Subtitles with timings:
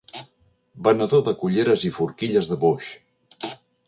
[0.87, 2.89] Venedor de culleres i forquilles de boix.